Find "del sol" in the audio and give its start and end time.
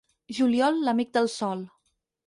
1.19-1.65